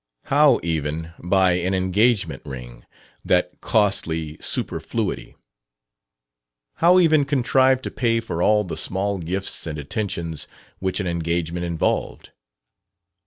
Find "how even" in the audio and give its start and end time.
0.33-1.13, 6.77-7.23